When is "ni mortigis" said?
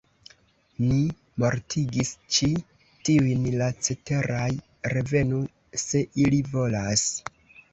0.85-2.13